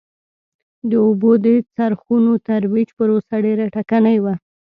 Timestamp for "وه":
4.23-4.33